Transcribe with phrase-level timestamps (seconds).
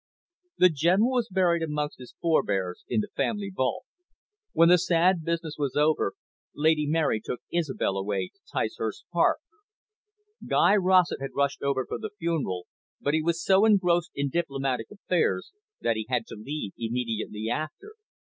[0.57, 3.83] The General was buried amongst his forbears in the family vault.
[4.51, 6.13] When the sad business was over,
[6.55, 9.37] Lady Mary took Isobel away to Ticehurst Park.
[10.47, 12.65] Guy Rossett had rushed over for the funeral,
[12.99, 15.51] but he was so engrossed in diplomatic affairs
[15.81, 17.93] that he had to leave immediately after.